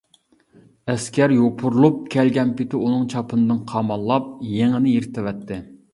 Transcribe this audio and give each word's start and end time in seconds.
ئەسكەر 0.93 1.35
يوپۇرۇلۇپ 1.35 1.99
كەلگەن 2.15 2.53
پېتى 2.61 2.79
ئۇنىڭ 2.81 3.03
چاپىنىدىن 3.15 3.63
قاماللاپ 3.75 4.33
يېڭىنى 4.55 4.99
يىرتىۋەتتى. 4.99 5.65